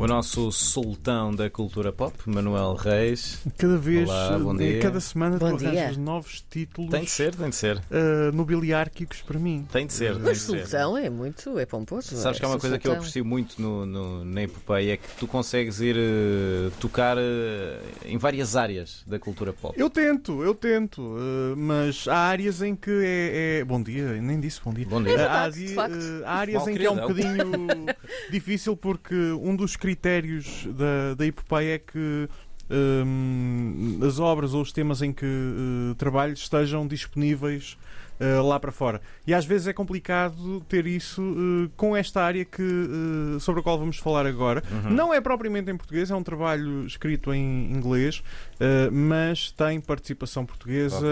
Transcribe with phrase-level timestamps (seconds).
[0.00, 3.42] O nosso sultão da cultura pop, Manuel Reis.
[3.58, 4.78] Cada vez, Olá, bom eh, dia.
[4.80, 7.82] cada semana Bom tu arranjas novos títulos Tem de ser, tem de ser.
[7.90, 9.66] eh, nobiliárquicos para mim.
[9.70, 10.14] Tem de ser.
[10.14, 12.16] tem Mas solução é muito, é pomposo.
[12.16, 13.00] Sabes que há uma coisa que eu Sultão.
[13.02, 18.16] aprecio muito no, no- na epopeia é que tu consegues ir eh, tocar eh, em
[18.16, 19.78] várias áreas da cultura pop.
[19.78, 24.40] Eu tento, eu tento, eh, mas há áreas em que é, é- Bom dia, nem
[24.40, 24.86] disse bom dia.
[24.86, 25.12] Bom Eh, dia.
[25.12, 25.94] há, verdade, di- de facto.
[25.94, 27.86] eh, há áreas Mal em que é um querido, bocadinho
[28.30, 32.28] difícil porque um dos critérios da, da epopeia é que
[32.70, 37.76] hum, as obras ou os temas em que eh, trabalho estejam disponíveis
[38.20, 39.00] eh, lá para fora.
[39.26, 42.62] E às vezes é complicado ter isso eh, com esta área que,
[43.40, 44.62] sobre a qual vamos falar agora.
[44.70, 44.90] Uhum.
[44.92, 48.22] Não é propriamente em português, é um trabalho escrito em inglês,
[48.92, 51.04] mas tem participação portuguesa.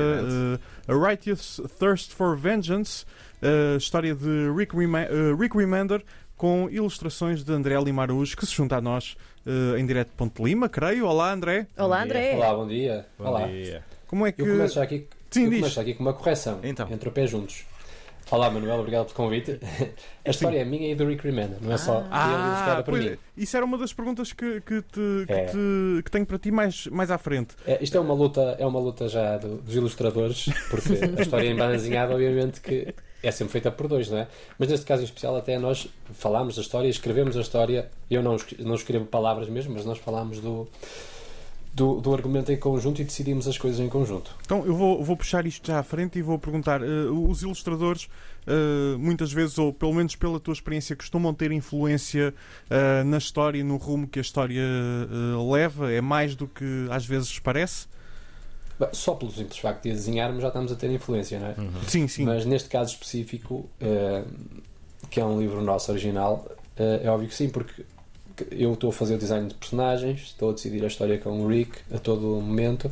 [0.87, 3.05] A Righteous Thirst for Vengeance,
[3.43, 6.03] a história de Rick, Rema- eh, Rick Remender,
[6.39, 10.15] com ilustrações de André Lima Araújo, que se junta a nós eh, em direto de
[10.15, 11.05] Ponte Lima, creio.
[11.07, 11.67] Olá, André.
[11.77, 12.15] Olá, Bom dia.
[12.17, 12.37] André.
[12.37, 13.07] Olá, bom dia.
[13.19, 13.47] Bom Olá.
[13.49, 13.85] dia.
[14.07, 14.41] Como é que.
[14.41, 16.61] Eu começo já aqui, Sim, eu começo aqui com uma correção.
[16.63, 16.89] Então.
[16.91, 17.65] Entre o pé juntos.
[18.31, 19.59] Olá, Manuel, obrigado pelo convite.
[20.25, 23.05] A história é minha e do Rick Remender, não é só dele ilustrada por pois
[23.05, 23.11] mim.
[23.13, 23.19] é.
[23.39, 25.47] Isso era uma das perguntas que, que, te- que É.
[25.47, 27.55] te- que tenho para ti mais, mais à frente.
[27.67, 31.49] É, isto é uma luta, é uma luta já do- dos ilustradores, porque a história
[31.49, 34.29] em banda desenhada, obviamente, que é sempre feita por dois, não é?
[34.59, 37.91] Mas neste caso em especial, até nós falámos da história, escrevemos a história.
[38.11, 40.69] Eu não, não escrevo palavras mesmo, mas nós falámos do,
[41.75, 44.35] do, do argumento em conjunto e decidimos as coisas em conjunto.
[44.45, 48.09] Então eu vou, vou puxar isto já à frente e vou perguntar: eh, os ilustradores,
[48.47, 52.35] eh, muitas vezes, ou pelo menos pela tua experiência, costumam ter influência
[52.71, 54.63] eh, na história, no rumo que a história
[55.51, 55.93] leva?
[55.93, 57.87] É mais do que às vezes parece?
[58.93, 61.55] Só pelo simples facto de a desenharmos já estamos a ter influência, não é?
[61.59, 61.83] Uhum.
[61.87, 62.25] Sim, sim.
[62.25, 64.23] Mas neste caso específico, eh,
[65.11, 66.47] que é um livro nosso original,
[66.77, 67.85] eh, é óbvio que sim, porque
[68.51, 71.49] eu estou a fazer o design de personagens, estou a decidir a história com o
[71.49, 72.91] Rick a todo momento.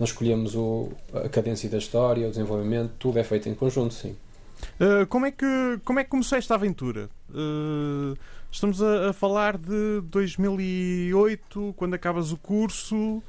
[0.00, 4.16] Nós escolhemos o, a cadência da história, o desenvolvimento, tudo é feito em conjunto, sim.
[4.80, 7.08] Uh, como, é que, como é que começou esta aventura?
[7.30, 8.16] Uh,
[8.50, 13.22] estamos a, a falar de 2008, quando acabas o curso.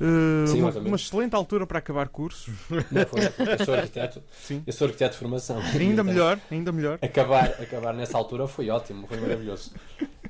[0.00, 2.52] Uh, Sim, uma, uma excelente altura para acabar curso.
[2.70, 3.20] Não foi?
[3.58, 4.62] Eu sou arquiteto, Sim.
[4.66, 5.58] eu sou arquiteto de formação.
[5.58, 6.98] Ainda Então, melhor, ainda melhor.
[7.02, 9.72] Acabar, acabar nessa altura foi ótimo, foi maravilhoso.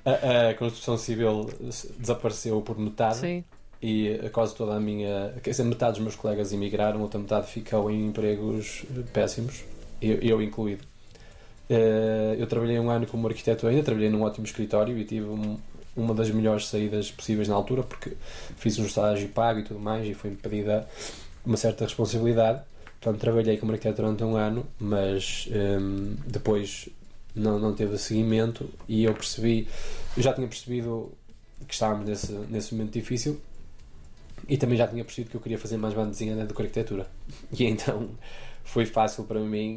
[0.04, 1.50] A, a construção civil
[1.98, 3.18] desapareceu por metade.
[3.18, 3.44] Sim.
[3.82, 5.34] e quase toda a minha.
[5.42, 9.62] Quer dizer, metade dos meus colegas emigraram, outra metade ficou em empregos eh, péssimos,
[10.00, 10.82] eu, eu incluído.
[11.68, 15.58] Eh, Eu trabalhei um ano como arquiteto ainda, trabalhei num ótimo escritório e tive um-
[16.00, 18.12] uma das melhores saídas possíveis na altura, porque
[18.56, 20.88] fiz um estágio pago e tudo mais, e foi-me pedida
[21.44, 22.62] uma certa responsabilidade.
[23.00, 26.88] Portanto, trabalhei como arquiteto durante um ano, mas ehm, depois
[27.34, 29.68] não, não teve seguimento e eu percebi,
[30.16, 31.12] eu já tinha percebido
[31.66, 33.40] que estávamos nesse, nesse momento difícil
[34.48, 37.06] e também já tinha percebido que eu queria fazer mais banda desenhada do que arquitetura.
[37.58, 38.08] E então
[38.64, 39.76] foi fácil para mim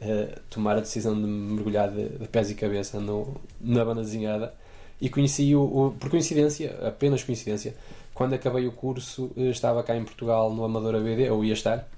[0.00, 4.02] eh, tomar a decisão de me mergulhar de, de pés e cabeça no, na banda
[4.02, 4.54] desenhada
[5.00, 7.74] e conheci o, o- por coincidência, apenas coincidência,
[8.14, 11.88] quando acabei o curso eh, estava cá em Portugal no Amadora BD, ou ia estar,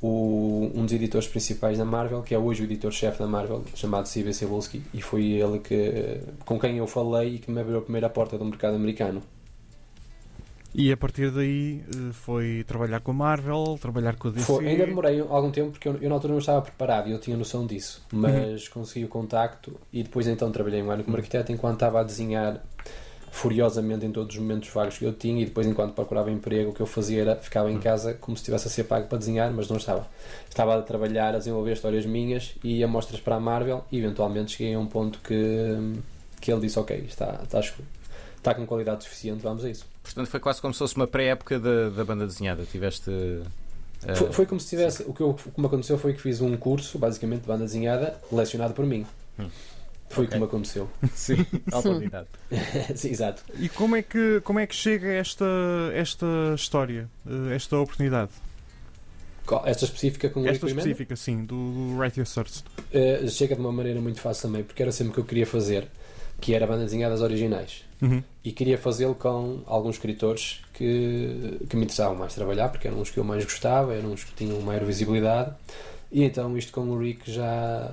[0.00, 4.06] o- um dos editores principais da Marvel, que é hoje o editor-chefe da Marvel, chamado
[4.06, 4.32] C.B.
[4.32, 8.08] Cebulski, e foi ele que, com quem eu falei e que me abriu a primeira
[8.08, 9.22] porta do mercado americano.
[10.74, 14.44] E a partir daí eh, foi trabalhar com a Marvel, trabalhar com a DC.
[14.44, 17.18] Foi, ainda demorei algum tempo porque eu, eu na altura não estava preparado e eu
[17.18, 21.50] tinha noção disso, mas consegui o contacto e depois então trabalhei um ano como arquiteto
[21.52, 22.62] enquanto estava a desenhar
[23.30, 26.74] furiosamente em todos os momentos vagos que eu tinha e depois enquanto procurava emprego o
[26.74, 29.52] que eu fazia era ficava em casa como se estivesse a ser pago para desenhar,
[29.52, 30.06] mas não estava.
[30.48, 34.52] Estava a trabalhar, a desenvolver histórias minhas e a mostras para a Marvel e eventualmente
[34.52, 36.00] cheguei a um ponto que,
[36.40, 37.60] que ele disse ok, está, está,
[38.38, 39.84] está com qualidade suficiente, vamos a isso.
[40.02, 42.64] Portanto, foi quase como se fosse uma pré-época da, da banda desenhada.
[42.64, 43.10] Tiveste.
[44.06, 45.02] eh, Foi, foi como se tivesse.
[45.02, 47.64] O que, eu, o que me aconteceu foi que fiz um curso, basicamente, de banda
[47.64, 49.04] desenhada, lecionado por mim.
[49.38, 49.48] Hum.
[50.10, 50.32] Foi o Ok.
[50.32, 50.88] que me aconteceu.
[51.14, 52.28] Sim, autoridade.
[52.96, 53.42] Sim, exato.
[53.58, 55.44] E como é que, como é que chega esta,
[55.94, 58.30] esta história, eh, esta oportunidade?
[59.64, 61.54] Esta específica com o Esta específica, sim, do,
[61.94, 62.64] do Right Your Thirst.
[62.92, 65.46] eh, chega de uma maneira muito fácil também, porque era sempre o que eu queria
[65.46, 65.88] fazer,
[66.38, 67.82] que era banda desenhadas originais.
[68.00, 68.22] Uhum.
[68.44, 73.10] E queria fazê-lo com alguns escritores que, que me interessavam mais trabalhar, porque eram os
[73.10, 75.52] que eu mais gostava, eram os que tinham maior visibilidade.
[76.10, 77.90] E então isto com o Rick já,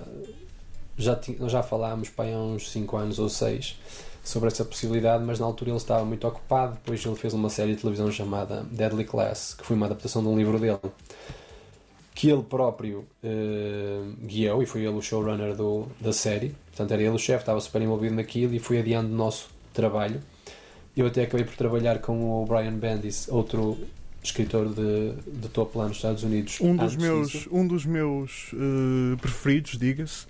[0.98, 3.78] já, ti- nós já falámos para há uns 5 anos ou 6
[4.24, 6.74] sobre essa possibilidade, mas na altura ele estava muito ocupado.
[6.76, 10.28] Depois ele fez uma série de televisão chamada Deadly Class, que foi uma adaptação de
[10.30, 10.80] um livro dele.
[12.14, 16.56] que ele próprio eh, guiou e foi ele o showrunner do, da série.
[16.68, 20.20] Portanto, era ele o chefe, estava super envolvido naquilo e foi adiando o nosso trabalho.
[20.98, 23.78] Eu até acabei por trabalhar com o Brian Bendis, outro
[24.24, 26.58] escritor de, de topo lá nos Estados Unidos.
[26.62, 27.50] Um dos antes meus, disso.
[27.52, 30.26] um dos meus eh, preferidos, diga-se.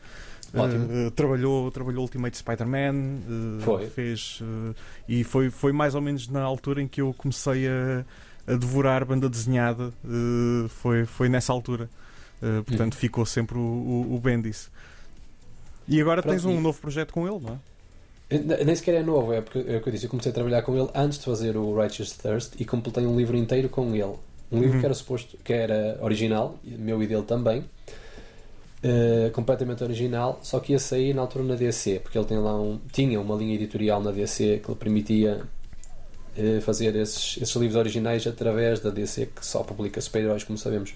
[0.53, 2.95] Eh, trabalhou, trabalhou Ultimate Spider-Man,
[3.59, 3.88] eh, Foi.
[3.88, 4.39] fez
[5.07, 8.03] e foi, foi mais ou menos na altura em que eu comecei a,
[8.51, 9.94] a devorar banda desenhada.
[10.69, 11.89] foi, foi nessa altura.
[12.65, 13.00] Portanto, Uhum.
[13.00, 14.69] ficou sempre o, o, o Bendis.
[15.88, 17.57] E agora Pronto, tens um e- novo projeto com ele, não é?
[18.30, 20.06] Nem sequer é novo, é porque é o que eu disse.
[20.06, 23.16] Eu comecei a trabalhar com ele antes de fazer o Righteous Thirst e completei um
[23.16, 24.16] livro inteiro com ele.
[24.51, 24.80] Um livro Uhum.
[24.80, 27.66] que era suposto, que era original, meu e dele também,
[28.83, 32.60] eh, completamente original, só que ia sair na altura na DC, porque ele tem lá
[32.60, 35.42] um, tinha uma linha editorial na DC que lhe permitia
[36.38, 40.94] eh, fazer esses, esses livros originais através da DC, que só publica super-heróis, como sabemos.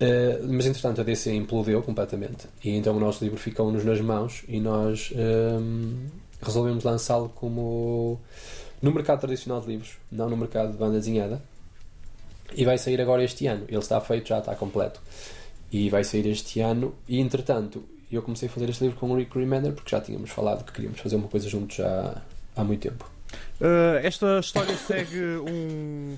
[0.00, 4.42] Eh, mas entretanto a DC implodeu completamente e então o nosso livro ficou-nos nas mãos
[4.48, 6.08] e nós ehm,
[6.44, 8.20] resolvemos lançá-lo como
[8.80, 11.42] no mercado tradicional de livros, não no mercado de banda desenhada.
[12.54, 13.64] E vai sair agora este ano.
[13.68, 15.00] Ele está feito, já está completo.
[15.72, 16.94] E vai sair este ano.
[17.08, 17.82] E entretanto,
[18.12, 20.72] eu comecei a fazer este livro com o Rick Remender porque já tínhamos falado que
[20.72, 22.22] queríamos fazer uma coisa juntos já
[22.54, 23.10] há muito tempo.
[23.60, 26.16] Uh, esta história segue um,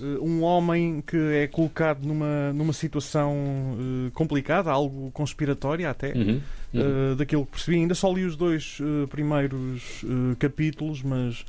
[0.00, 6.40] uh, um homem que é colocado numa, numa situação uh, complicada, algo conspiratória até, Uhum.
[6.72, 7.12] Uhum.
[7.12, 7.78] uh, daquilo que percebi.
[7.78, 11.44] Ainda só li os dois uh, primeiros uh, capítulos, mas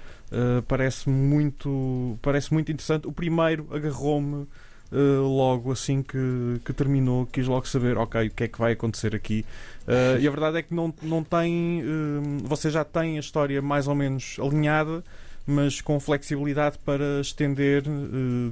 [0.66, 3.06] parece muito parece muito interessante.
[3.06, 4.48] O primeiro agarrou-me
[4.92, 6.18] uh, logo assim que,
[6.66, 9.46] que terminou, quis logo saber, ok, o que é que vai acontecer aqui.
[9.88, 11.82] Uh, e a verdade é que não, não tem.
[11.82, 15.04] uh, você já tem a história mais ou menos alinhada,
[15.48, 17.84] mas com flexibilidade para estender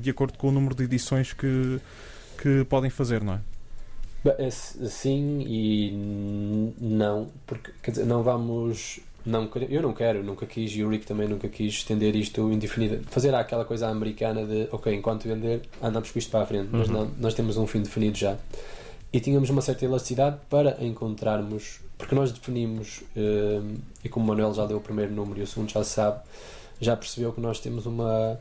[0.02, 1.80] de acordo com o número de edições que,
[2.42, 3.40] que podem fazer, não é?
[4.38, 5.92] S- Sim e
[6.80, 9.00] não, porque quer dizer, não vamos.
[9.26, 13.02] Não, eu não quero, nunca quis, e o Rick também nunca quis estender isto indefinido.
[13.12, 16.88] Fazer aquela coisa americana de, ok, enquanto vender, andamos com isto para a frente, mas
[16.88, 16.94] Uhum.
[17.06, 18.38] não, nós temos um fim definido já.
[19.12, 23.60] E tínhamos uma certa elasticidade para encontrarmos, porque nós definimos, eh,
[24.06, 26.20] e como o Manuel já deu o primeiro número e o segundo já sabe,
[26.80, 28.40] já percebeu que nós temos uma.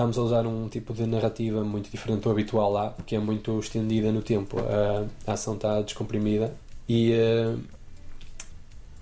[0.00, 3.60] Estamos a usar um tipo de narrativa muito diferente do habitual lá, que é muito
[3.60, 4.56] estendida no tempo.
[4.58, 6.54] A, a ação está descomprimida
[6.88, 7.54] e, eh,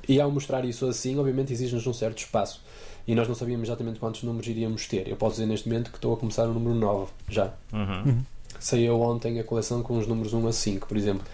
[0.08, 2.60] e ao mostrar isso assim, obviamente exige-nos um certo espaço.
[3.06, 5.06] E nós não sabíamos exatamente quantos números iríamos ter.
[5.06, 7.54] Eu posso dizer neste momento que estou a começar o número 9 já.
[7.72, 8.18] Uhum.
[8.58, 11.24] Saiu ontem a coleção com os números 1 a 5, por exemplo.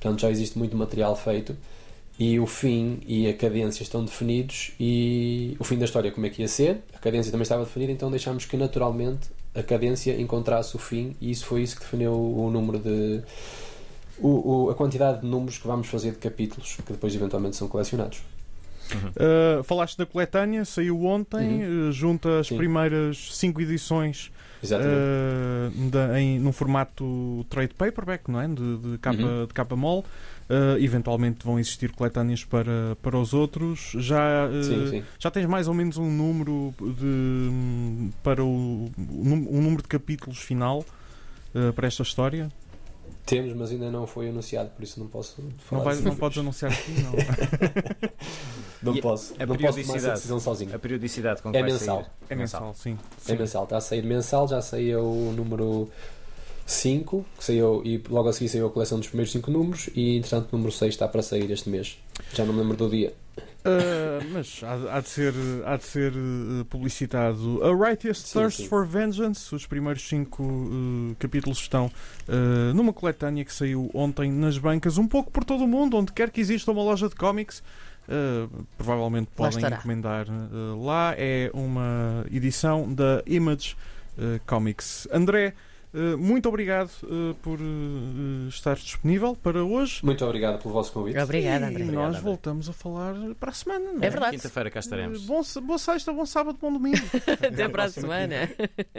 [0.00, 1.54] Portanto, já existe muito material feito
[2.20, 6.30] e o fim e a cadência estão definidos e o fim da história como é
[6.30, 10.76] que ia ser, a cadência também estava definida, então deixámos que naturalmente a cadência encontrasse
[10.76, 13.22] o fim e isso foi isso que definiu o número de
[14.18, 17.66] o, o- a quantidade de números que vamos fazer de capítulos que depois eventualmente são
[17.66, 18.18] colecionados.
[18.96, 22.56] Uh, falaste da coletânea, saiu ontem, uh, junta as Sim.
[22.56, 24.30] primeiras cinco edições
[24.64, 28.48] uh, da- em, num formato trade paperback, não é?
[28.48, 29.46] De, de capa, Uhum.
[29.46, 30.04] de capa mole.
[30.50, 33.92] Uh, eventualmente vão existir coletâneas para, para os outros.
[33.98, 35.04] Já, uh, sim, sim.
[35.18, 40.84] já tens mais ou menos um número de, para o, um número de capítulos final
[41.54, 42.50] uh, para esta história?
[43.24, 45.84] Temos, mas ainda não foi anunciado, por isso não posso falar.
[45.84, 47.12] Não, vai, não podes anunciar aqui, não.
[48.82, 49.34] Não E posso.
[49.38, 50.14] a não posso tomar essa periodicidade?
[50.14, 50.74] decisão sozinho.
[50.74, 51.96] A periodicidade com que É mensal.
[52.02, 52.10] sair?
[52.30, 52.98] É mensal, sim.
[53.28, 55.88] É mensal, está a sair mensal, já saiu o número
[56.66, 60.16] 5, que saiu, e logo a seguir saiu a coleção dos primeiros 5 números, e
[60.16, 61.98] entretanto o número 6 está para sair este mês.
[62.32, 63.12] Já não me lembro do dia.
[63.62, 65.34] Uh, mas há, há de ser,
[65.66, 67.62] há de ser uh, publicitado.
[67.62, 68.68] A Righteous Sim, Thirst sim.
[68.68, 74.56] for Vengeance, os primeiros cinco uh, capítulos estão uh, numa coletânea que saiu ontem nas
[74.56, 77.62] bancas, um pouco por todo o mundo, onde quer que exista uma loja de cómics.
[78.10, 79.76] Uh, provavelmente Lá podem estará.
[79.76, 81.14] encomendar uh, lá.
[81.16, 83.76] É uma edição da Image
[84.18, 85.06] uh, Comics.
[85.12, 85.54] André,
[85.94, 90.04] uh, muito obrigado uh, por uh, estar disponível para hoje.
[90.04, 91.18] Muito obrigado pelo vosso convite.
[91.18, 91.84] Obrigada, E André.
[91.84, 92.20] nós Obrigado, André.
[92.20, 93.92] voltamos a falar para a semana.
[93.92, 94.36] não É verdade.
[94.36, 95.24] Quinta-feira cá estaremos.
[95.26, 96.98] Bom, boa sexta, bom sábado, bom domingo.
[97.46, 98.50] Até para a semana.